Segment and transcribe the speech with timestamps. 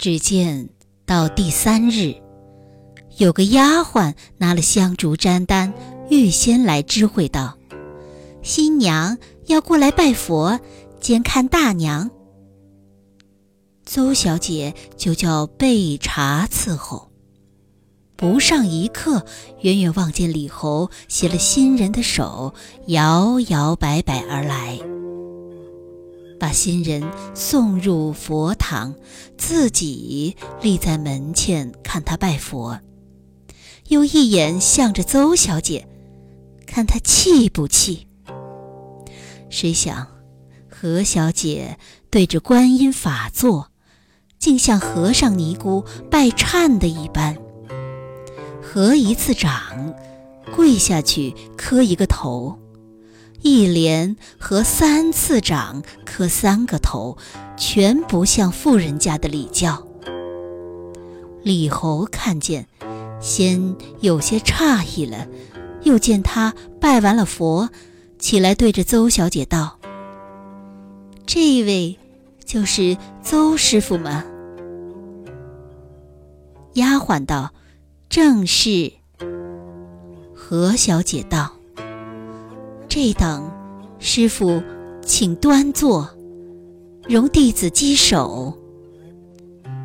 [0.00, 0.70] 只见
[1.04, 2.14] 到第三日，
[3.18, 5.74] 有个丫鬟拿了香烛粘丹，
[6.08, 7.58] 预先来知会道
[8.40, 10.58] ：“新娘要过来拜佛，
[11.00, 12.10] 兼看大娘。”
[13.84, 17.10] 邹小姐就叫备茶伺候。
[18.16, 19.26] 不上一刻，
[19.60, 22.54] 远远望见李侯携了新人的手，
[22.86, 24.78] 摇摇摆摆而来。
[26.40, 27.04] 把新人
[27.34, 28.94] 送入佛堂，
[29.36, 32.80] 自己立在门前看他拜佛，
[33.88, 35.86] 又一眼向着邹小姐，
[36.66, 38.06] 看她气不气。
[39.50, 40.06] 谁想
[40.68, 43.68] 何小姐对着观音法座，
[44.38, 47.36] 竟像和尚尼姑拜忏的一般，
[48.62, 49.94] 合一次掌，
[50.56, 52.58] 跪下去磕一个头。
[53.42, 57.16] 一连合三次掌，磕三个头，
[57.56, 59.86] 全不像富人家的礼教。
[61.42, 62.66] 李侯看见，
[63.18, 65.26] 先有些诧异了，
[65.82, 67.70] 又见他拜完了佛，
[68.18, 69.78] 起来对着邹小姐道
[71.24, 71.98] ：“这位
[72.44, 74.24] 就是邹师傅吗？”
[76.74, 77.54] 丫鬟道
[78.10, 78.92] ：“正是。”
[80.36, 81.59] 何小姐道。
[82.90, 83.48] 这等，
[84.00, 84.60] 师傅，
[85.06, 86.10] 请端坐，
[87.08, 88.58] 容弟子稽首。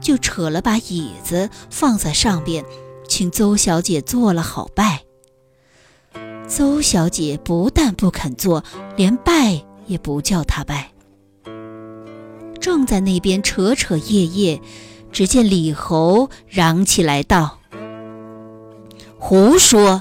[0.00, 2.64] 就扯了把椅子放在上边，
[3.06, 5.02] 请邹小姐坐了好拜。
[6.48, 8.64] 邹小姐不但不肯坐，
[8.96, 10.90] 连拜也不叫他拜。
[12.58, 14.58] 正在那边扯扯夜夜，
[15.12, 17.58] 只见李侯嚷起来道
[19.20, 20.00] ：“胡说！”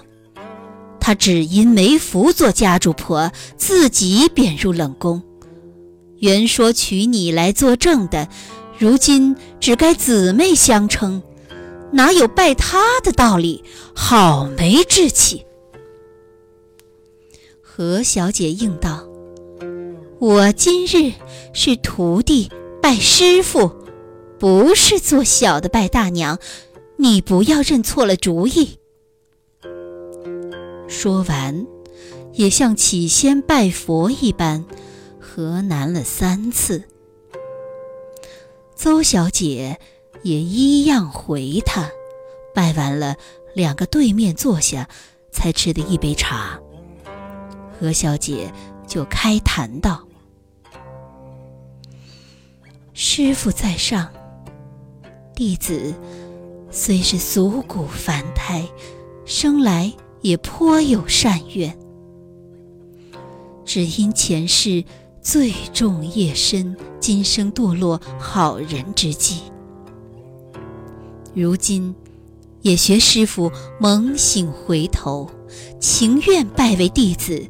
[1.05, 5.21] 他只因没福做家主婆，自己贬入冷宫。
[6.17, 8.27] 原说娶你来作证的，
[8.79, 11.21] 如今只该姊妹相称，
[11.91, 13.63] 哪有拜他的道理？
[13.93, 15.45] 好没志气！
[17.61, 19.07] 何小姐应道
[20.17, 21.13] ：“我今日
[21.53, 22.49] 是徒弟
[22.81, 23.71] 拜师傅，
[24.39, 26.39] 不是做小的拜大娘，
[26.97, 28.79] 你不要认错了主意。”
[30.95, 31.67] 说完，
[32.31, 34.65] 也像起先拜佛一般，
[35.19, 36.85] 何难了三次。
[38.77, 39.77] 邹小姐
[40.23, 41.89] 也一样回他，
[42.55, 43.17] 拜完了，
[43.53, 44.87] 两个对面坐下，
[45.33, 46.57] 才吃的一杯茶。
[47.77, 48.51] 何小姐
[48.87, 50.07] 就开谈道
[52.95, 54.09] ：“师傅在上，
[55.35, 55.93] 弟子
[56.71, 58.65] 虽是俗骨凡胎，
[59.25, 59.93] 生来……”
[60.25, 61.77] 也颇有善愿，
[63.63, 64.83] 只因前世
[65.21, 69.41] 罪重业深，今生堕落好人之际。
[71.35, 71.93] 如今
[72.63, 75.29] 也学师傅猛醒回头，
[75.79, 77.45] 情愿拜为弟子，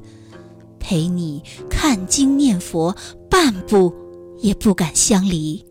[0.77, 2.93] 陪你看经念佛，
[3.29, 3.95] 半步
[4.39, 5.63] 也不敢相离。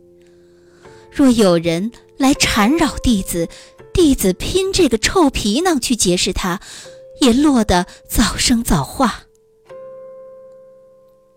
[1.12, 3.46] 若有人来缠扰弟子，
[3.92, 6.62] 弟子拼这个臭皮囊去结识他。
[7.24, 9.22] 也落得早生早化。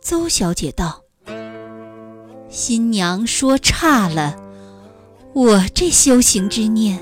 [0.02, 1.06] 邹小姐道
[2.52, 4.36] ：“新娘说差了，
[5.34, 7.00] 我这修行之念，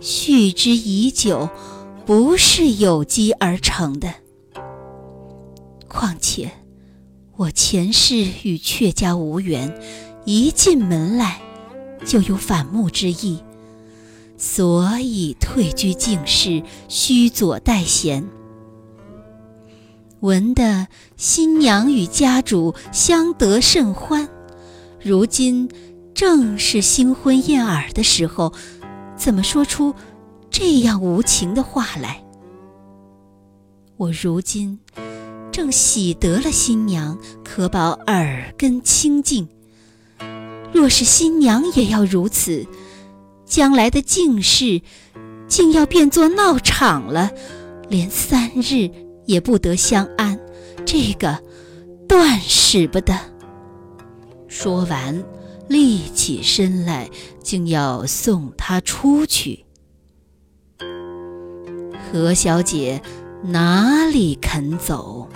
[0.00, 1.50] 蓄之已久，
[2.06, 4.14] 不是有机而成的。
[5.88, 6.48] 况且
[7.36, 9.76] 我前世与阙家无缘，
[10.24, 11.40] 一进门来
[12.06, 13.42] 就有反目之意。”
[14.44, 18.28] 所以退居静室，须左待贤。
[20.18, 24.28] 闻得新娘与家主相得甚欢，
[25.00, 25.70] 如今
[26.12, 28.52] 正是新婚燕尔的时候，
[29.16, 29.94] 怎么说出
[30.50, 32.24] 这样无情的话来？
[33.96, 34.80] 我如今
[35.52, 39.48] 正喜得了新娘，可保耳根清净。
[40.72, 42.66] 若是新娘也要如此，
[43.52, 44.80] 将来的静事，
[45.46, 47.30] 竟要变作闹场了，
[47.90, 48.90] 连三日
[49.26, 50.40] 也不得相安，
[50.86, 51.38] 这个
[52.08, 53.14] 断使不得。
[54.48, 55.22] 说完，
[55.68, 57.10] 立起身来，
[57.42, 59.66] 竟要送他出去。
[62.10, 63.02] 何小姐
[63.44, 65.28] 哪里肯走？